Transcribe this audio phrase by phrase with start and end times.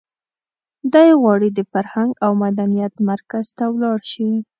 [0.93, 4.29] دی غواړي د فرهنګ او مدنیت مرکز ته ولاړ شي.